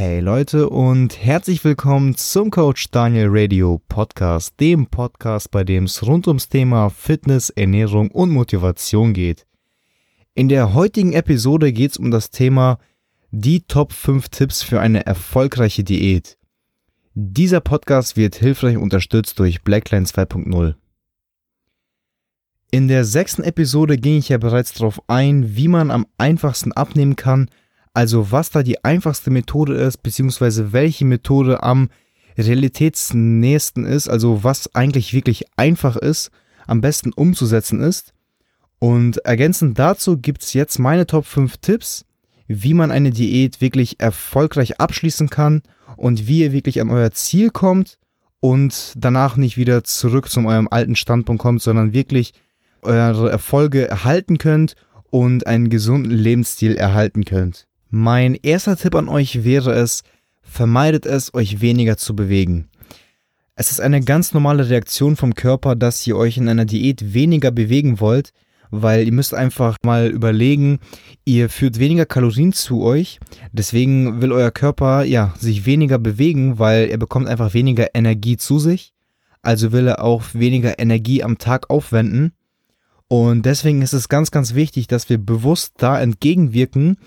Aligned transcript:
Hey 0.00 0.20
Leute 0.20 0.68
und 0.68 1.24
herzlich 1.24 1.64
willkommen 1.64 2.14
zum 2.14 2.52
Coach 2.52 2.92
Daniel 2.92 3.26
Radio 3.30 3.82
Podcast, 3.88 4.54
dem 4.60 4.86
Podcast, 4.86 5.50
bei 5.50 5.64
dem 5.64 5.86
es 5.86 6.06
rund 6.06 6.28
ums 6.28 6.48
Thema 6.48 6.88
Fitness, 6.88 7.50
Ernährung 7.50 8.08
und 8.12 8.30
Motivation 8.30 9.12
geht. 9.12 9.44
In 10.36 10.48
der 10.48 10.72
heutigen 10.72 11.14
Episode 11.14 11.72
geht 11.72 11.90
es 11.90 11.96
um 11.96 12.12
das 12.12 12.30
Thema 12.30 12.78
die 13.32 13.62
Top 13.62 13.92
5 13.92 14.28
Tipps 14.28 14.62
für 14.62 14.80
eine 14.80 15.04
erfolgreiche 15.04 15.82
Diät. 15.82 16.38
Dieser 17.14 17.60
Podcast 17.60 18.16
wird 18.16 18.36
hilfreich 18.36 18.76
unterstützt 18.76 19.36
durch 19.40 19.62
Blackline 19.62 20.06
2.0. 20.06 20.76
In 22.70 22.86
der 22.86 23.04
sechsten 23.04 23.42
Episode 23.42 23.98
ging 23.98 24.18
ich 24.18 24.28
ja 24.28 24.38
bereits 24.38 24.74
darauf 24.74 25.02
ein, 25.08 25.56
wie 25.56 25.66
man 25.66 25.90
am 25.90 26.06
einfachsten 26.18 26.70
abnehmen 26.70 27.16
kann, 27.16 27.50
also 27.98 28.30
was 28.30 28.50
da 28.50 28.62
die 28.62 28.84
einfachste 28.84 29.28
Methode 29.28 29.74
ist, 29.74 30.04
beziehungsweise 30.04 30.72
welche 30.72 31.04
Methode 31.04 31.64
am 31.64 31.88
realitätsnächsten 32.38 33.84
ist, 33.84 34.08
also 34.08 34.44
was 34.44 34.72
eigentlich 34.72 35.12
wirklich 35.12 35.46
einfach 35.56 35.96
ist, 35.96 36.30
am 36.68 36.80
besten 36.80 37.12
umzusetzen 37.12 37.80
ist. 37.80 38.12
Und 38.78 39.16
ergänzend 39.26 39.80
dazu 39.80 40.16
gibt 40.16 40.44
es 40.44 40.52
jetzt 40.52 40.78
meine 40.78 41.08
Top 41.08 41.26
5 41.26 41.56
Tipps, 41.56 42.04
wie 42.46 42.72
man 42.72 42.92
eine 42.92 43.10
Diät 43.10 43.60
wirklich 43.60 43.98
erfolgreich 43.98 44.78
abschließen 44.78 45.28
kann 45.28 45.62
und 45.96 46.28
wie 46.28 46.42
ihr 46.42 46.52
wirklich 46.52 46.80
an 46.80 46.90
euer 46.90 47.10
Ziel 47.10 47.50
kommt 47.50 47.98
und 48.38 48.92
danach 48.96 49.36
nicht 49.36 49.56
wieder 49.56 49.82
zurück 49.82 50.30
zu 50.30 50.38
eurem 50.46 50.68
alten 50.70 50.94
Standpunkt 50.94 51.42
kommt, 51.42 51.62
sondern 51.62 51.92
wirklich 51.92 52.32
eure 52.82 53.28
Erfolge 53.28 53.88
erhalten 53.88 54.38
könnt 54.38 54.76
und 55.10 55.48
einen 55.48 55.68
gesunden 55.68 56.12
Lebensstil 56.12 56.76
erhalten 56.76 57.24
könnt. 57.24 57.66
Mein 57.90 58.34
erster 58.34 58.76
Tipp 58.76 58.94
an 58.94 59.08
euch 59.08 59.44
wäre 59.44 59.72
es, 59.72 60.02
vermeidet 60.42 61.06
es, 61.06 61.32
euch 61.32 61.62
weniger 61.62 61.96
zu 61.96 62.14
bewegen. 62.14 62.68
Es 63.54 63.70
ist 63.70 63.80
eine 63.80 64.00
ganz 64.02 64.34
normale 64.34 64.68
Reaktion 64.68 65.16
vom 65.16 65.34
Körper, 65.34 65.74
dass 65.74 66.06
ihr 66.06 66.16
euch 66.16 66.36
in 66.36 66.50
einer 66.50 66.66
Diät 66.66 67.14
weniger 67.14 67.50
bewegen 67.50 67.98
wollt, 67.98 68.32
weil 68.70 69.06
ihr 69.06 69.12
müsst 69.12 69.32
einfach 69.32 69.78
mal 69.82 70.08
überlegen, 70.08 70.80
ihr 71.24 71.48
führt 71.48 71.78
weniger 71.78 72.04
Kalorien 72.04 72.52
zu 72.52 72.82
euch, 72.82 73.20
deswegen 73.52 74.20
will 74.20 74.32
euer 74.32 74.50
Körper 74.50 75.04
ja 75.04 75.32
sich 75.38 75.64
weniger 75.64 75.98
bewegen, 75.98 76.58
weil 76.58 76.90
er 76.90 76.98
bekommt 76.98 77.26
einfach 77.26 77.54
weniger 77.54 77.94
Energie 77.94 78.36
zu 78.36 78.58
sich, 78.58 78.92
also 79.40 79.72
will 79.72 79.88
er 79.88 80.04
auch 80.04 80.22
weniger 80.34 80.78
Energie 80.78 81.22
am 81.22 81.38
Tag 81.38 81.70
aufwenden. 81.70 82.32
Und 83.08 83.46
deswegen 83.46 83.80
ist 83.80 83.94
es 83.94 84.10
ganz, 84.10 84.30
ganz 84.30 84.54
wichtig, 84.54 84.86
dass 84.86 85.08
wir 85.08 85.16
bewusst 85.16 85.72
da 85.78 85.98
entgegenwirken 85.98 86.98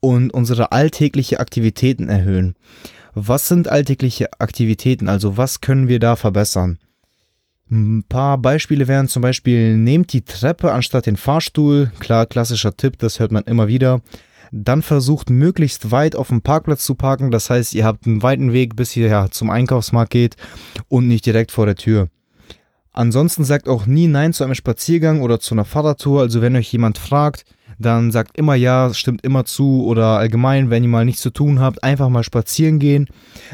und 0.00 0.32
unsere 0.32 0.72
alltägliche 0.72 1.40
Aktivitäten 1.40 2.08
erhöhen. 2.08 2.56
Was 3.14 3.48
sind 3.48 3.68
alltägliche 3.68 4.28
Aktivitäten? 4.38 5.08
Also 5.08 5.36
was 5.36 5.60
können 5.60 5.88
wir 5.88 5.98
da 5.98 6.16
verbessern? 6.16 6.78
Ein 7.70 8.04
paar 8.08 8.38
Beispiele 8.38 8.88
wären 8.88 9.08
zum 9.08 9.22
Beispiel, 9.22 9.76
nehmt 9.76 10.12
die 10.12 10.22
Treppe 10.22 10.72
anstatt 10.72 11.06
den 11.06 11.16
Fahrstuhl. 11.16 11.92
Klar, 12.00 12.26
klassischer 12.26 12.76
Tipp, 12.76 12.98
das 12.98 13.20
hört 13.20 13.30
man 13.30 13.44
immer 13.44 13.68
wieder. 13.68 14.00
Dann 14.50 14.82
versucht 14.82 15.30
möglichst 15.30 15.92
weit 15.92 16.16
auf 16.16 16.28
dem 16.28 16.42
Parkplatz 16.42 16.84
zu 16.84 16.96
parken. 16.96 17.30
Das 17.30 17.48
heißt, 17.48 17.74
ihr 17.74 17.84
habt 17.84 18.06
einen 18.06 18.22
weiten 18.22 18.52
Weg, 18.52 18.74
bis 18.74 18.96
ihr 18.96 19.06
ja, 19.06 19.30
zum 19.30 19.50
Einkaufsmarkt 19.50 20.10
geht 20.10 20.36
und 20.88 21.06
nicht 21.06 21.24
direkt 21.26 21.52
vor 21.52 21.66
der 21.66 21.76
Tür. 21.76 22.08
Ansonsten 22.92 23.44
sagt 23.44 23.68
auch 23.68 23.86
nie 23.86 24.08
Nein 24.08 24.32
zu 24.32 24.42
einem 24.42 24.56
Spaziergang 24.56 25.20
oder 25.20 25.38
zu 25.38 25.54
einer 25.54 25.64
Fahrradtour. 25.64 26.22
Also 26.22 26.42
wenn 26.42 26.56
euch 26.56 26.72
jemand 26.72 26.98
fragt, 26.98 27.44
dann 27.80 28.10
sagt 28.10 28.36
immer 28.36 28.54
ja, 28.54 28.92
stimmt 28.92 29.24
immer 29.24 29.44
zu 29.44 29.84
oder 29.86 30.18
allgemein, 30.18 30.68
wenn 30.68 30.82
ihr 30.82 30.88
mal 30.88 31.04
nichts 31.04 31.22
zu 31.22 31.30
tun 31.30 31.60
habt, 31.60 31.82
einfach 31.82 32.10
mal 32.10 32.22
spazieren 32.22 32.78
gehen. 32.78 33.08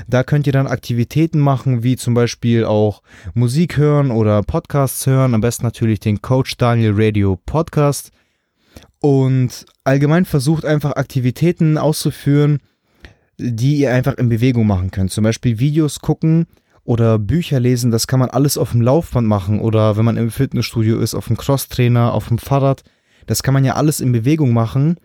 Da 0.08 0.24
könnt 0.24 0.46
ihr 0.46 0.52
dann 0.52 0.66
Aktivitäten 0.66 1.38
machen, 1.38 1.84
wie 1.84 1.96
zum 1.96 2.14
Beispiel 2.14 2.64
auch 2.64 3.02
Musik 3.34 3.76
hören 3.76 4.10
oder 4.10 4.42
Podcasts 4.42 5.06
hören. 5.06 5.34
Am 5.34 5.40
besten 5.40 5.64
natürlich 5.64 6.00
den 6.00 6.22
Coach 6.22 6.56
Daniel 6.56 6.94
Radio 6.96 7.38
Podcast. 7.46 8.10
Und 9.00 9.64
allgemein 9.84 10.24
versucht 10.24 10.64
einfach 10.64 10.96
Aktivitäten 10.96 11.78
auszuführen, 11.78 12.58
die 13.38 13.76
ihr 13.76 13.92
einfach 13.92 14.14
in 14.14 14.28
Bewegung 14.28 14.66
machen 14.66 14.90
könnt. 14.90 15.12
Zum 15.12 15.22
Beispiel 15.22 15.60
Videos 15.60 16.00
gucken, 16.00 16.46
oder 16.86 17.18
Bücher 17.18 17.58
lesen, 17.58 17.90
das 17.90 18.06
kann 18.06 18.20
man 18.20 18.30
alles 18.30 18.56
auf 18.56 18.70
dem 18.70 18.80
Laufband 18.80 19.26
machen 19.26 19.60
oder 19.60 19.96
wenn 19.96 20.04
man 20.04 20.16
im 20.16 20.30
Fitnessstudio 20.30 21.00
ist, 21.00 21.14
auf 21.14 21.26
dem 21.26 21.36
Crosstrainer, 21.36 22.14
auf 22.14 22.28
dem 22.28 22.38
Fahrrad. 22.38 22.84
Das 23.26 23.42
kann 23.42 23.54
man 23.54 23.64
ja 23.64 23.74
alles 23.74 24.00
in 24.00 24.12
Bewegung 24.12 24.52
machen. 24.52 24.96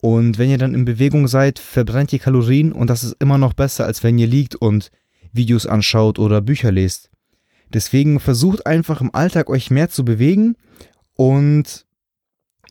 Und 0.00 0.38
wenn 0.38 0.50
ihr 0.50 0.58
dann 0.58 0.74
in 0.74 0.84
Bewegung 0.84 1.28
seid, 1.28 1.58
verbrennt 1.58 2.12
ihr 2.12 2.18
Kalorien 2.18 2.72
und 2.72 2.88
das 2.88 3.04
ist 3.04 3.16
immer 3.20 3.38
noch 3.38 3.52
besser, 3.52 3.84
als 3.84 4.02
wenn 4.02 4.18
ihr 4.18 4.26
liegt 4.26 4.56
und 4.56 4.90
Videos 5.32 5.66
anschaut 5.66 6.18
oder 6.18 6.40
Bücher 6.40 6.72
lest. 6.72 7.10
Deswegen 7.72 8.20
versucht 8.20 8.66
einfach 8.66 9.00
im 9.00 9.14
Alltag 9.14 9.50
euch 9.50 9.70
mehr 9.70 9.90
zu 9.90 10.04
bewegen 10.04 10.56
und 11.14 11.84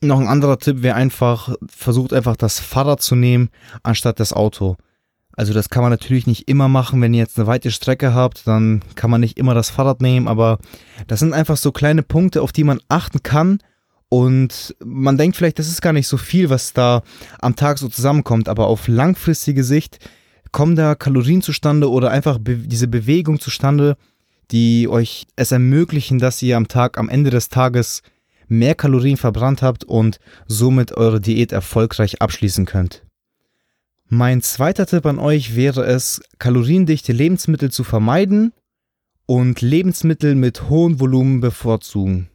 noch 0.02 0.20
ein 0.20 0.28
anderer 0.28 0.58
Tipp 0.58 0.82
wäre 0.84 0.96
einfach, 0.96 1.56
versucht 1.68 2.14
einfach 2.14 2.36
das 2.36 2.60
Fahrrad 2.60 3.02
zu 3.02 3.16
nehmen 3.16 3.50
anstatt 3.84 4.20
das 4.20 4.34
Auto. 4.34 4.78
Also 5.38 5.54
das 5.54 5.70
kann 5.70 5.84
man 5.84 5.92
natürlich 5.92 6.28
nicht 6.28 6.48
immer 6.48 6.70
machen, 6.70 7.02
wenn 7.02 7.14
ihr 7.14 7.20
jetzt 7.20 7.38
eine 7.38 7.48
weite 7.48 7.72
Strecke 7.72 8.14
habt, 8.14 8.48
dann 8.48 8.82
kann 8.96 9.12
man 9.12 9.20
nicht 9.20 9.38
immer 9.38 9.54
das 9.54 9.70
Fahrrad 9.70 10.02
nehmen, 10.02 10.28
aber 10.28 10.60
das 11.08 11.20
sind 11.20 11.34
einfach 11.34 11.58
so 11.58 11.72
kleine 11.72 12.04
Punkte, 12.04 12.42
auf 12.42 12.54
die 12.54 12.64
man 12.64 12.80
achten 12.88 13.22
kann 13.22 13.60
und 14.10 14.76
man 14.84 15.18
denkt 15.18 15.38
vielleicht, 15.38 15.60
das 15.60 15.68
ist 15.68 15.82
gar 15.82 15.94
nicht 15.94 16.08
so 16.08 16.18
viel, 16.18 16.50
was 16.50 16.74
da 16.74 17.04
am 17.40 17.56
Tag 17.56 17.78
so 17.80 17.88
zusammenkommt, 17.90 18.48
aber 18.48 18.68
auf 18.68 18.88
langfristige 18.88 19.64
Sicht 19.64 20.00
kommen 20.52 20.76
da 20.76 20.96
Kalorien 20.96 21.42
zustande 21.42 21.90
oder 21.90 22.12
einfach 22.12 22.38
be 22.38 22.58
diese 22.58 22.88
Bewegung 22.88 23.40
zustande, 23.40 23.98
die 24.52 24.88
euch 24.88 25.28
es 25.36 25.52
ermöglichen, 25.52 26.20
dass 26.20 26.42
ihr 26.42 26.56
am 26.56 26.68
Tag, 26.68 26.98
am 26.98 27.10
Ende 27.10 27.30
des 27.30 27.50
Tages 27.50 28.04
mehr 28.48 28.76
Kalorien 28.76 29.18
verbrannt 29.18 29.62
habt 29.62 29.84
und 29.84 30.20
somit 30.48 30.94
eure 30.94 31.20
Diät 31.20 31.52
erfolgreich 31.52 32.22
abschließen 32.22 32.66
könnt. 32.66 33.04
Mein 34.08 34.44
zweiter 34.44 34.86
Tipp 34.86 35.08
an 35.08 35.18
euch 35.18 35.56
wäre 35.56 35.84
es, 35.84 36.22
kaloriendichte 36.38 37.12
Lebensmittel 37.12 37.72
zu 37.72 37.84
vermeiden 37.84 38.54
und 39.26 39.62
Lebensmittel 39.62 40.36
mit 40.36 40.70
hohem 40.70 41.00
Volumen 41.00 41.42
bevorzugen. 41.42 42.30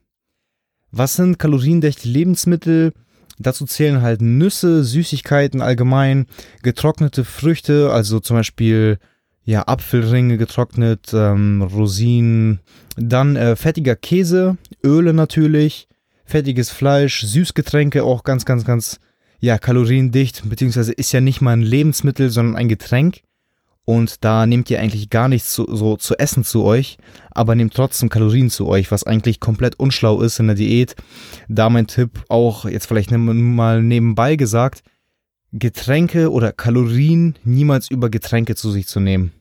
Was 0.93 1.15
sind 1.15 1.39
kaloriendichte 1.39 2.09
Lebensmittel? 2.09 2.93
Dazu 3.39 3.65
zählen 3.65 4.03
halt 4.03 4.21
Nüsse, 4.21 4.85
Süßigkeiten 4.85 5.63
allgemein, 5.63 6.27
getrocknete 6.63 7.25
Früchte, 7.25 7.91
also 7.93 8.21
zum 8.21 8.37
Beispiel 8.37 8.99
ja, 9.45 9.63
Apfelringe 9.67 10.37
getrocknet, 10.37 11.13
ähm, 11.15 11.63
Rosinen, 11.63 12.61
dann 12.97 13.37
äh, 13.37 13.57
fettiger 13.57 13.97
Käse, 13.97 14.59
Öle 14.85 15.15
natürlich, 15.15 15.89
fettiges 16.25 16.71
Fleisch, 16.71 17.23
Süßgetränke 17.23 18.05
auch 18.05 18.23
ganz, 18.23 18.45
ganz, 18.45 18.65
ganz 18.65 19.01
ja, 19.41 19.59
kaloriendicht, 19.59 20.49
beziehungsweise 20.49 20.93
ist 20.93 21.13
ja 21.13 21.21
nicht 21.21 21.41
mal 21.41 21.53
ein 21.53 21.63
Lebensmittel, 21.63 22.29
sondern 22.29 22.57
ein 22.57 22.69
Getränk. 22.69 23.23
Und 23.85 24.25
da 24.25 24.47
nehmt 24.47 24.71
ihr 24.71 24.81
eigentlich 24.81 25.11
gar 25.11 25.29
nichts 25.29 25.53
zu, 25.53 25.67
so 25.75 25.97
zu 25.97 26.19
essen 26.19 26.45
zu 26.45 26.63
euch, 26.63 26.99
aber 27.31 27.55
nehmt 27.55 27.75
trotzdem 27.75 28.09
Kalorien 28.09 28.51
zu 28.51 28.67
euch, 28.67 28.91
was 28.91 29.05
eigentlich 29.05 29.41
komplett 29.41 29.79
unschlau 29.81 30.21
ist 30.21 30.39
in 30.39 30.47
der 30.47 30.57
Diät. 30.57 30.95
Da 31.49 31.71
mein 31.71 31.87
Tipp 31.87 32.25
auch, 32.29 32.67
jetzt 32.67 32.87
vielleicht 32.87 33.11
mal 33.11 33.83
nebenbei 33.83 34.37
gesagt, 34.37 34.83
Getränke 35.53 36.31
oder 36.31 36.53
Kalorien 36.53 37.35
niemals 37.43 37.91
über 37.91 38.11
Getränke 38.11 38.55
zu 38.55 38.71
sich 38.71 38.87
zu 38.87 39.01
nehmen. 39.01 39.33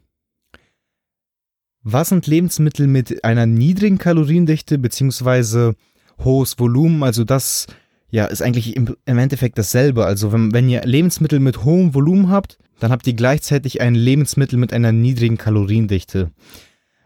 Was 1.84 2.10
sind 2.10 2.28
Lebensmittel 2.28 2.88
mit 2.88 3.24
einer 3.24 3.46
niedrigen 3.46 4.00
Kaloriendichte 4.00 4.78
beziehungsweise 4.78 5.76
hohes 6.24 6.60
Volumen, 6.60 7.04
also 7.04 7.24
das 7.24 7.68
ja, 8.12 8.26
ist 8.26 8.42
eigentlich 8.42 8.76
im, 8.76 8.96
im 9.06 9.18
Endeffekt 9.18 9.58
dasselbe. 9.58 10.06
Also 10.06 10.32
wenn, 10.32 10.52
wenn 10.52 10.68
ihr 10.68 10.82
Lebensmittel 10.82 11.40
mit 11.40 11.64
hohem 11.64 11.94
Volumen 11.94 12.30
habt, 12.30 12.58
dann 12.80 12.92
habt 12.92 13.08
ihr 13.08 13.14
gleichzeitig 13.14 13.82
ein 13.82 13.96
Lebensmittel 13.96 14.58
mit 14.58 14.74
einer 14.74 14.92
niedrigen 14.92 15.38
Kaloriendichte. 15.38 16.32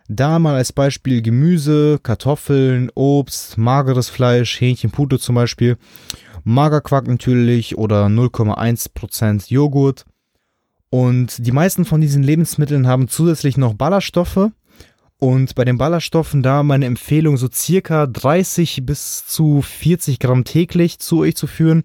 Da 0.10 0.38
mal 0.40 0.56
als 0.56 0.74
Beispiel 0.74 1.22
Gemüse, 1.22 2.00
Kartoffeln, 2.02 2.92
Obst, 2.94 3.58
mageres 3.58 4.10
Fleisch, 4.10 4.60
Hähnchenpute 4.60 5.20
zum 5.20 5.36
Beispiel, 5.36 5.78
Magerquark 6.44 7.08
natürlich 7.08 7.78
oder 7.78 8.08
0,1% 8.08 9.50
Joghurt. 9.50 10.06
Und 10.90 11.46
die 11.46 11.52
meisten 11.52 11.86
von 11.86 12.02
diesen 12.02 12.22
Lebensmitteln 12.22 12.86
haben 12.86 13.08
zusätzlich 13.08 13.58
noch 13.58 13.74
Ballaststoffe, 13.74 14.52
und 15.24 15.56
bei 15.56 15.64
den 15.64 15.78
Ballaststoffen 15.78 16.44
da 16.44 16.64
meine 16.64 16.86
Empfehlung, 16.86 17.38
so 17.38 17.48
circa 17.50 18.08
30 18.08 18.86
bis 18.86 19.26
zu 19.26 19.62
40 19.62 20.20
Gramm 20.20 20.44
täglich 20.44 21.00
zu 21.00 21.20
euch 21.20 21.38
zu 21.38 21.48
führen, 21.48 21.84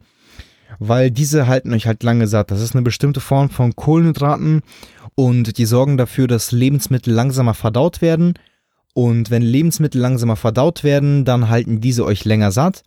weil 0.79 1.11
diese 1.11 1.47
halten 1.47 1.73
euch 1.73 1.87
halt 1.87 2.03
lange 2.03 2.27
satt. 2.27 2.51
Das 2.51 2.61
ist 2.61 2.75
eine 2.75 2.83
bestimmte 2.83 3.21
Form 3.21 3.51
von 3.51 3.75
Kohlenhydraten 3.75 4.63
und 5.15 5.59
die 5.59 5.67
sorgen 5.67 5.97
dafür, 5.97 6.27
dass 6.27 6.53
Lebensmittel 6.53 7.13
langsamer 7.13 7.55
verdaut 7.55 8.01
werden. 8.01 8.35
Und 8.95 9.31
wenn 9.31 9.43
Lebensmittel 9.43 10.01
langsamer 10.01 10.37
verdaut 10.37 10.83
werden, 10.83 11.25
dann 11.25 11.49
halten 11.49 11.81
diese 11.81 12.05
euch 12.05 12.25
länger 12.25 12.51
satt. 12.51 12.83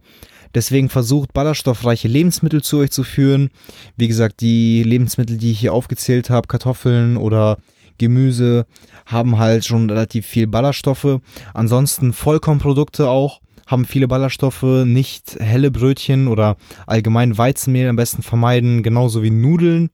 Deswegen 0.54 0.90
versucht 0.90 1.34
ballaststoffreiche 1.34 2.08
Lebensmittel 2.08 2.62
zu 2.62 2.80
euch 2.80 2.92
zu 2.92 3.04
führen. 3.04 3.50
Wie 3.96 4.08
gesagt, 4.08 4.42
die 4.42 4.84
Lebensmittel, 4.84 5.38
die 5.38 5.52
ich 5.52 5.60
hier 5.60 5.74
aufgezählt 5.74 6.30
habe, 6.30 6.48
Kartoffeln 6.48 7.16
oder 7.16 7.58
Gemüse, 7.98 8.66
haben 9.06 9.38
halt 9.38 9.66
schon 9.66 9.90
relativ 9.90 10.26
viel 10.26 10.48
Ballaststoffe. 10.48 11.20
Ansonsten 11.54 12.14
Vollkornprodukte 12.14 13.08
auch 13.08 13.40
haben 13.72 13.86
viele 13.86 14.08
Ballaststoffe, 14.08 14.86
nicht 14.86 15.38
helle 15.40 15.72
Brötchen 15.72 16.28
oder 16.28 16.58
allgemein 16.86 17.38
Weizenmehl 17.38 17.88
am 17.88 17.96
besten 17.96 18.22
vermeiden, 18.22 18.84
genauso 18.84 19.24
wie 19.24 19.32
Nudeln. 19.32 19.90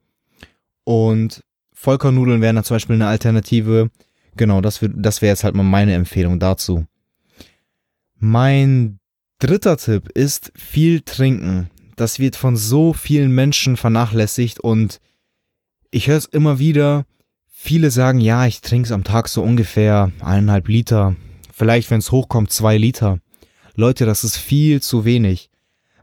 Und 0.83 1.44
Vollkornnudeln 1.74 2.41
wären 2.41 2.56
dann 2.56 2.65
zum 2.65 2.75
Beispiel 2.75 2.95
eine 2.95 3.07
Alternative. 3.07 3.91
Genau, 4.35 4.62
das, 4.62 4.79
das 4.81 5.21
wäre 5.21 5.31
jetzt 5.31 5.44
halt 5.44 5.56
mal 5.56 5.63
meine 5.63 5.94
Empfehlung 5.94 6.39
dazu. 6.39 6.85
Mein 8.19 9.00
dritter 9.39 9.77
Tipp 9.77 10.09
ist 10.09 10.51
viel 10.56 11.01
trinken. 11.01 11.69
Das 11.95 12.19
wird 12.19 12.35
von 12.35 12.57
so 12.57 12.94
vielen 12.94 13.31
Menschen 13.31 13.77
vernachlässigt 13.77 14.59
und 14.59 15.00
ich 15.91 16.07
höre 16.07 16.18
es 16.18 16.25
immer 16.25 16.59
wieder. 16.59 17.06
Viele 17.47 17.91
sagen, 17.91 18.19
ja, 18.19 18.45
ich 18.45 18.62
trinke 18.62 18.88
es 18.88 18.91
am 18.91 19.03
Tag 19.03 19.27
so 19.27 19.41
ungefähr 19.41 20.12
eineinhalb 20.19 20.68
Liter. 20.68 21.15
Vielleicht, 21.51 21.89
wenn 21.89 22.00
es 22.00 22.12
hochkommt, 22.12 22.51
zwei 22.51 22.77
Liter. 22.77 23.19
Leute, 23.79 24.07
das 24.07 24.24
ist 24.24 24.38
viel 24.38 24.81
zu 24.81 25.06
wenig. 25.06 25.51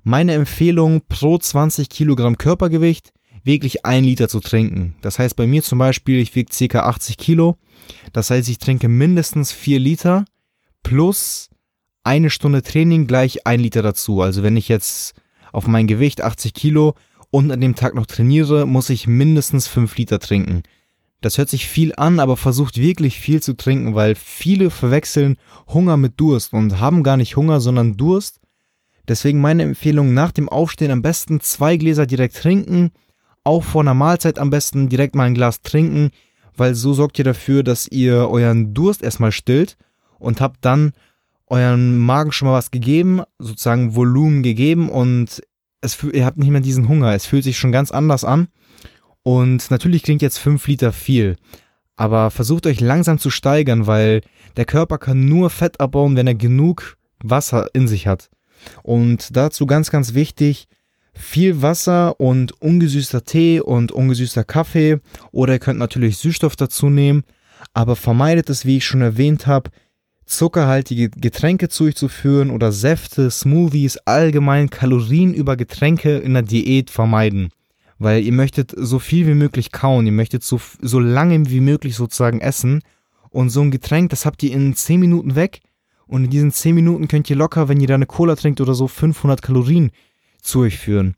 Meine 0.05 0.35
Empfehlung 0.35 1.03
pro 1.09 1.39
20 1.39 1.89
Kilogramm 1.89 2.39
Körpergewicht 2.39 3.13
wirklich 3.43 3.85
ein 3.85 4.05
Liter 4.05 4.29
zu 4.29 4.39
trinken. 4.39 4.95
Das 5.03 5.19
heißt 5.19 5.35
bei 5.35 5.49
mir 5.49 5.61
zum 5.61 5.81
Beispiel, 5.81 6.21
ich 6.21 6.37
wiege 6.37 6.69
ca. 6.69 6.85
80 6.85 7.17
Kilo. 7.17 7.59
Das 8.13 8.31
heißt, 8.31 8.49
ich 8.49 8.59
trinke 8.59 8.87
mindestens 8.87 9.51
4 9.51 9.81
Liter 9.81 10.25
plus 10.85 11.51
eine 12.05 12.31
Stunde 12.31 12.63
Training 12.63 13.09
gleich 13.09 13.45
ein 13.45 13.59
Liter 13.59 13.83
dazu. 13.83 14.21
Also 14.23 14.45
wenn 14.45 14.57
ich 14.57 14.69
jetzt 14.69 15.15
auf 15.53 15.67
mein 15.67 15.89
Gewicht 15.89 16.21
80 16.23 16.55
Kilo 16.55 16.95
und 17.33 17.51
an 17.51 17.61
dem 17.61 17.75
Tag 17.75 17.97
noch 17.97 18.07
trainiere, 18.07 18.67
muss 18.67 18.89
ich 18.89 19.09
mindestens 19.09 19.67
5 19.67 19.97
Liter 19.97 20.21
trinken. 20.21 20.63
Das 21.25 21.39
hört 21.39 21.49
sich 21.49 21.67
viel 21.67 21.95
an, 21.97 22.21
aber 22.21 22.37
versucht 22.37 22.77
wirklich 22.77 23.19
viel 23.19 23.43
zu 23.43 23.57
trinken, 23.57 23.95
weil 23.95 24.15
viele 24.15 24.69
verwechseln 24.69 25.39
Hunger 25.67 25.97
mit 25.97 26.21
Durst 26.21 26.53
und 26.53 26.81
haben 26.81 27.03
gar 27.03 27.17
nicht 27.17 27.37
Hunger, 27.37 27.61
sondern 27.61 27.97
Durst. 27.97 28.41
Deswegen 29.09 29.41
meine 29.41 29.63
Empfehlung, 29.63 30.13
nach 30.13 30.33
dem 30.33 30.51
Aufstehen 30.51 30.91
am 30.91 31.01
besten 31.01 31.41
zwei 31.41 31.79
Gläser 31.79 32.05
direkt 32.05 32.37
trinken, 32.37 32.91
auch 33.43 33.65
vor 33.65 33.81
einer 33.81 33.95
Mahlzeit 33.95 34.39
am 34.39 34.51
besten 34.51 34.91
direkt 34.91 35.15
mal 35.15 35.25
ein 35.25 35.33
Glas 35.33 35.63
trinken, 35.63 36.11
weil 36.59 36.75
so 36.75 36.93
sorgt 36.93 37.19
ihr 37.19 37.25
dafür, 37.25 37.63
dass 37.63 37.89
ihr 37.89 38.29
euren 38.29 38.75
Durst 38.75 39.03
erstmal 39.03 39.33
stillt 39.33 39.79
und 40.19 40.43
habt 40.43 40.63
dann 40.63 40.93
euren 41.47 41.97
Magen 41.97 42.33
schon 42.33 42.49
mal 42.49 42.55
was 42.55 42.71
gegeben, 42.71 43.23
sozusagen 43.39 43.95
Volumen 43.95 44.43
gegeben 44.43 44.91
und 44.91 45.43
es, 45.81 46.03
ihr 46.03 46.27
habt 46.27 46.37
nicht 46.37 46.51
mehr 46.51 46.61
diesen 46.61 46.87
Hunger. 46.87 47.15
Es 47.15 47.25
fühlt 47.25 47.45
sich 47.45 47.57
schon 47.57 47.73
ganz 47.73 47.93
anders 47.93 48.25
an. 48.25 48.49
Und 49.25 49.71
natürlich 49.71 50.03
klingt 50.03 50.23
jetzt 50.23 50.39
5 50.39 50.67
Liter 50.69 50.93
viel, 50.93 51.37
aber 51.97 52.31
versucht 52.31 52.67
euch 52.67 52.81
langsam 52.81 53.19
zu 53.19 53.31
steigern, 53.31 53.87
weil 53.87 54.21
der 54.57 54.67
Körper 54.67 54.99
kann 54.99 55.25
nur 55.25 55.49
Fett 55.51 55.81
abbauen, 55.81 56.15
wenn 56.15 56.27
er 56.27 56.35
genug 56.35 56.99
Wasser 57.23 57.69
in 57.73 57.89
sich 57.89 58.07
hat. 58.07 58.29
Und 58.83 59.35
dazu 59.35 59.67
ganz, 59.67 59.91
ganz 59.91 60.13
wichtig, 60.13 60.69
viel 61.15 61.63
Wasser 61.63 62.21
und 62.21 62.61
ungesüßter 62.61 63.25
Tee 63.25 63.61
und 63.61 63.93
ungesüßter 63.93 64.45
Kaffee 64.45 65.01
oder 65.33 65.55
ihr 65.55 65.59
könnt 65.59 65.79
natürlich 65.79 66.19
Süßstoff 66.19 66.55
dazu 66.55 66.91
nehmen, 66.91 67.25
aber 67.73 67.97
vermeidet 67.97 68.51
es, 68.51 68.67
wie 68.67 68.77
ich 68.77 68.85
schon 68.85 69.01
erwähnt 69.01 69.47
habe, 69.47 69.71
zuckerhaltige 70.27 71.09
Getränke 71.09 71.71
zu 71.71 71.85
euch 71.85 71.97
zu 71.97 72.09
führen 72.09 72.51
oder 72.51 72.73
Säfte, 72.73 73.31
Smoothies, 73.31 73.97
allgemein 74.05 74.69
Kalorien 74.69 75.33
über 75.33 75.57
Getränke 75.57 76.19
in 76.19 76.35
der 76.35 76.43
Diät 76.43 76.91
vermeiden 76.91 77.51
weil 77.99 78.23
ihr 78.23 78.33
möchtet 78.33 78.75
so 78.77 78.99
viel 78.99 79.27
wie 79.27 79.35
möglich 79.35 79.73
kauen, 79.73 80.07
ihr 80.07 80.13
möchtet 80.13 80.43
so, 80.43 80.61
so 80.81 80.99
lange 80.99 81.51
wie 81.51 81.61
möglich 81.61 81.97
sozusagen 81.97 82.41
essen 82.41 82.83
und 83.31 83.51
so 83.51 83.61
ein 83.61 83.71
Getränk, 83.71 84.11
das 84.11 84.27
habt 84.27 84.43
ihr 84.43 84.53
in 84.53 84.75
10 84.75 85.01
Minuten 85.01 85.35
weg 85.35 85.61
und 86.07 86.25
in 86.25 86.31
diesen 86.31 86.53
10 86.53 86.75
Minuten 86.75 87.09
könnt 87.09 87.31
ihr 87.31 87.37
locker, 87.37 87.69
wenn 87.69 87.81
ihr 87.81 87.89
da 87.89 87.95
eine 87.95 88.07
Cola 88.07 88.37
trinkt 88.37 88.61
oder 88.61 88.75
so, 88.75 88.89
500 88.89 89.43
Kalorien 89.43 89.91
zu 90.41 90.61
euch 90.61 90.79
führen. 90.79 91.17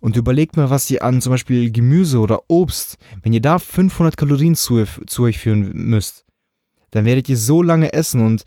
Und 0.00 0.16
überlegt 0.16 0.56
mal, 0.56 0.70
was 0.70 0.90
ihr 0.90 1.02
an 1.02 1.20
zum 1.20 1.32
Beispiel 1.32 1.72
Gemüse 1.72 2.18
oder 2.20 2.42
Obst, 2.48 2.98
wenn 3.22 3.32
ihr 3.32 3.40
da 3.40 3.58
500 3.58 4.16
Kalorien 4.16 4.54
zu, 4.54 4.84
zu 5.06 5.22
euch 5.22 5.38
führen 5.38 5.72
müsst, 5.72 6.24
dann 6.90 7.04
werdet 7.04 7.28
ihr 7.28 7.36
so 7.36 7.62
lange 7.62 7.92
essen 7.92 8.24
und 8.24 8.44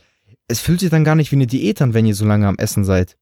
es 0.47 0.59
fühlt 0.59 0.79
sich 0.79 0.89
dann 0.89 1.03
gar 1.03 1.15
nicht 1.15 1.31
wie 1.31 1.35
eine 1.35 1.47
Diät 1.47 1.81
an, 1.81 1.93
wenn 1.93 2.05
ihr 2.05 2.15
so 2.15 2.25
lange 2.25 2.47
am 2.47 2.57
Essen 2.57 2.83
seid. 2.83 3.17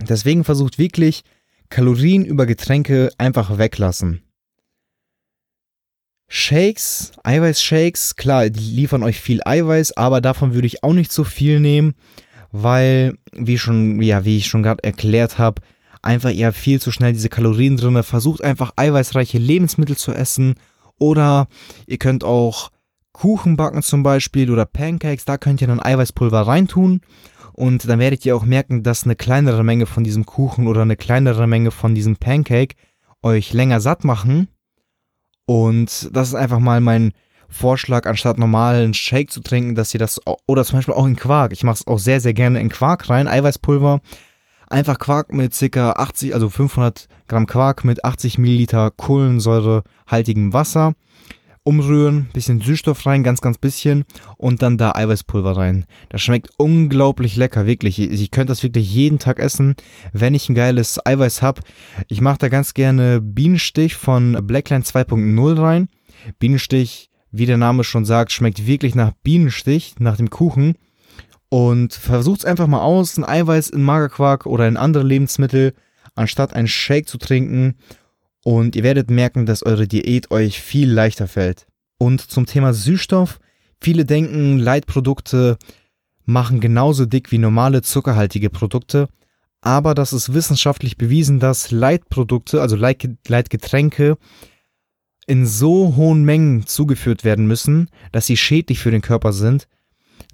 Deswegen 0.00 0.44
versucht 0.44 0.78
wirklich, 0.78 1.22
Kalorien 1.72 2.26
über 2.26 2.44
Getränke 2.44 3.08
einfach 3.16 3.56
weglassen. 3.56 4.20
Shakes, 6.28 7.12
Eiweißshakes, 7.24 8.16
klar, 8.16 8.50
die 8.50 8.60
liefern 8.60 9.02
euch 9.02 9.18
viel 9.18 9.40
Eiweiß, 9.42 9.96
aber 9.96 10.20
davon 10.20 10.52
würde 10.52 10.66
ich 10.66 10.84
auch 10.84 10.92
nicht 10.92 11.10
so 11.10 11.24
viel 11.24 11.60
nehmen, 11.60 11.94
weil, 12.50 13.16
wie 13.32 13.56
schon, 13.56 14.02
ja, 14.02 14.26
wie 14.26 14.36
ich 14.36 14.48
schon 14.48 14.62
gerade 14.62 14.84
erklärt 14.84 15.38
habe, 15.38 15.62
einfach 16.02 16.28
ihr 16.28 16.52
viel 16.52 16.78
zu 16.78 16.90
schnell 16.90 17.14
diese 17.14 17.30
Kalorien 17.30 17.78
drin. 17.78 18.02
Versucht 18.02 18.44
einfach 18.44 18.72
eiweißreiche 18.76 19.38
Lebensmittel 19.38 19.96
zu 19.96 20.12
essen 20.12 20.56
oder 20.98 21.48
ihr 21.86 21.96
könnt 21.96 22.22
auch 22.22 22.70
Kuchen 23.12 23.56
backen 23.56 23.82
zum 23.82 24.02
Beispiel 24.02 24.50
oder 24.50 24.66
Pancakes, 24.66 25.24
da 25.24 25.38
könnt 25.38 25.62
ihr 25.62 25.68
dann 25.68 25.80
Eiweißpulver 25.80 26.42
reintun 26.42 27.00
und 27.52 27.88
dann 27.88 27.98
werdet 27.98 28.24
ihr 28.24 28.36
auch 28.36 28.44
merken, 28.44 28.82
dass 28.82 29.04
eine 29.04 29.16
kleinere 29.16 29.64
Menge 29.64 29.86
von 29.86 30.04
diesem 30.04 30.26
Kuchen 30.26 30.66
oder 30.66 30.82
eine 30.82 30.96
kleinere 30.96 31.46
Menge 31.46 31.70
von 31.70 31.94
diesem 31.94 32.16
Pancake 32.16 32.76
euch 33.22 33.52
länger 33.52 33.80
satt 33.80 34.04
machen. 34.04 34.48
Und 35.46 36.08
das 36.12 36.28
ist 36.28 36.34
einfach 36.34 36.58
mal 36.58 36.80
mein 36.80 37.12
Vorschlag, 37.48 38.06
anstatt 38.06 38.38
normalen 38.38 38.94
Shake 38.94 39.30
zu 39.30 39.40
trinken, 39.40 39.74
dass 39.74 39.92
ihr 39.92 40.00
das, 40.00 40.20
oder 40.46 40.64
zum 40.64 40.78
Beispiel 40.78 40.94
auch 40.94 41.06
in 41.06 41.16
Quark. 41.16 41.52
Ich 41.52 41.64
mache 41.64 41.76
es 41.76 41.86
auch 41.86 41.98
sehr, 41.98 42.20
sehr 42.20 42.32
gerne 42.32 42.60
in 42.60 42.70
Quark 42.70 43.10
rein, 43.10 43.28
Eiweißpulver. 43.28 44.00
Einfach 44.68 44.98
Quark 44.98 45.34
mit 45.34 45.54
ca. 45.70 45.92
80, 45.92 46.32
also 46.32 46.48
500 46.48 47.06
Gramm 47.28 47.46
Quark 47.46 47.84
mit 47.84 48.04
80 48.06 48.38
Milliliter 48.38 48.90
kohlensäurehaltigem 48.90 50.54
Wasser 50.54 50.94
umrühren, 51.64 52.28
bisschen 52.32 52.60
Süßstoff 52.60 53.06
rein, 53.06 53.22
ganz, 53.22 53.40
ganz 53.40 53.58
bisschen 53.58 54.04
und 54.36 54.62
dann 54.62 54.78
da 54.78 54.92
Eiweißpulver 54.92 55.56
rein. 55.56 55.84
Das 56.08 56.22
schmeckt 56.22 56.50
unglaublich 56.56 57.36
lecker, 57.36 57.66
wirklich. 57.66 57.98
Ich, 57.98 58.30
könnte 58.30 58.50
das 58.50 58.62
wirklich 58.62 58.92
jeden 58.92 59.18
Tag 59.18 59.38
essen, 59.38 59.76
wenn 60.12 60.34
ich 60.34 60.48
ein 60.48 60.54
geiles 60.54 61.04
Eiweiß 61.04 61.42
habe. 61.42 61.62
Ich 62.08 62.20
mache 62.20 62.38
da 62.38 62.48
ganz 62.48 62.74
gerne 62.74 63.20
Bienenstich 63.20 63.94
von 63.94 64.38
Blackline 64.46 64.82
2.0 64.82 65.60
rein. 65.60 65.88
Bienenstich, 66.38 67.10
wie 67.30 67.46
der 67.46 67.58
Name 67.58 67.84
schon 67.84 68.04
sagt, 68.04 68.32
schmeckt 68.32 68.66
wirklich 68.66 68.94
nach 68.94 69.12
Bienenstich, 69.22 69.94
nach 69.98 70.16
dem 70.16 70.30
Kuchen. 70.30 70.74
Und 71.48 71.92
versucht 71.92 72.40
es 72.40 72.44
einfach 72.46 72.66
mal 72.66 72.80
aus, 72.80 73.18
ein 73.18 73.24
Eiweiß 73.24 73.70
in 73.70 73.82
Magerquark 73.82 74.46
oder 74.46 74.66
in 74.66 74.76
andere 74.76 75.04
Lebensmittel, 75.04 75.74
anstatt 76.14 76.54
einen 76.54 76.68
Shake 76.68 77.08
zu 77.08 77.18
trinken 77.18 77.76
und 78.44 78.76
ihr 78.76 78.82
werdet 78.82 79.10
merken, 79.10 79.46
dass 79.46 79.64
eure 79.64 79.86
Diät 79.86 80.30
euch 80.30 80.60
viel 80.60 80.90
leichter 80.90 81.28
fällt. 81.28 81.66
Und 81.98 82.20
zum 82.20 82.46
Thema 82.46 82.74
Süßstoff, 82.74 83.38
viele 83.80 84.04
denken, 84.04 84.58
Leitprodukte 84.58 85.56
machen 86.24 86.60
genauso 86.60 87.06
dick 87.06 87.30
wie 87.32 87.38
normale 87.38 87.82
zuckerhaltige 87.82 88.50
Produkte, 88.50 89.08
aber 89.60 89.94
das 89.94 90.12
ist 90.12 90.34
wissenschaftlich 90.34 90.96
bewiesen, 90.96 91.38
dass 91.38 91.70
Leitprodukte, 91.70 92.60
also 92.60 92.76
Leitgetränke, 92.76 94.18
in 95.26 95.46
so 95.46 95.94
hohen 95.94 96.24
Mengen 96.24 96.66
zugeführt 96.66 97.22
werden 97.22 97.46
müssen, 97.46 97.88
dass 98.10 98.26
sie 98.26 98.36
schädlich 98.36 98.80
für 98.80 98.90
den 98.90 99.02
Körper 99.02 99.32
sind, 99.32 99.68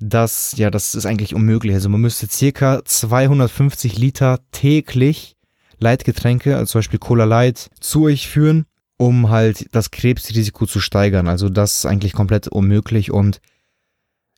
dass, 0.01 0.57
ja, 0.57 0.71
das 0.71 0.95
ist 0.95 1.05
eigentlich 1.05 1.35
unmöglich. 1.35 1.75
Also 1.75 1.91
man 1.91 2.01
müsste 2.01 2.27
circa 2.27 2.83
250 2.85 3.99
Liter 3.99 4.41
täglich 4.51 5.37
Leitgetränke, 5.79 6.57
also 6.57 6.73
zum 6.73 6.79
Beispiel 6.81 6.99
Cola 6.99 7.25
Light, 7.25 7.71
zu 7.81 8.05
euch 8.05 8.29
führen, 8.29 8.67
um 8.97 9.31
halt 9.31 9.67
das 9.73 9.91
Krebsrisiko 9.91 10.67
zu 10.67 10.81
steigern. 10.81 11.29
Also 11.29 11.49
das 11.49 11.79
ist 11.79 11.87
eigentlich 11.87 12.13
komplett 12.13 12.49
unmöglich 12.49 13.11
und 13.11 13.41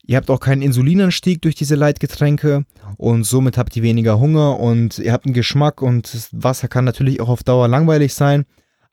ihr 0.03 0.17
habt 0.17 0.31
auch 0.31 0.41
keinen 0.41 0.63
Insulinanstieg 0.63 1.41
durch 1.43 1.55
diese 1.55 1.75
Leitgetränke 1.75 2.65
und 2.97 3.25
somit 3.25 3.57
habt 3.57 3.77
ihr 3.77 3.83
weniger 3.83 4.19
Hunger 4.19 4.59
und 4.59 4.99
ihr 4.99 5.13
habt 5.13 5.27
einen 5.27 5.35
Geschmack 5.35 5.83
und 5.83 6.13
das 6.13 6.29
Wasser 6.33 6.69
kann 6.69 6.85
natürlich 6.85 7.21
auch 7.21 7.29
auf 7.29 7.43
Dauer 7.43 7.69
langweilig 7.69 8.15
sein, 8.15 8.45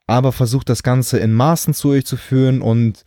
aber 0.06 0.32
versucht 0.32 0.70
das 0.70 0.84
Ganze 0.84 1.18
in 1.18 1.34
Maßen 1.34 1.74
zu 1.74 1.90
euch 1.90 2.06
zu 2.06 2.18
führen 2.18 2.62
und 2.62 3.04